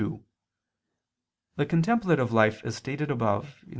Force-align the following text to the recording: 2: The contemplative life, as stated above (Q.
2: 0.01 0.25
The 1.57 1.65
contemplative 1.67 2.31
life, 2.33 2.65
as 2.65 2.75
stated 2.75 3.11
above 3.11 3.59
(Q. 3.59 3.69